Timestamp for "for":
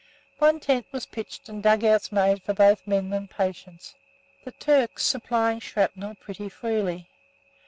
2.41-2.55